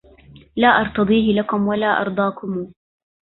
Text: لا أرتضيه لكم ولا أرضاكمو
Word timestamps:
لا 0.55 0.67
أرتضيه 0.67 1.41
لكم 1.41 1.67
ولا 1.67 2.01
أرضاكمو 2.01 2.71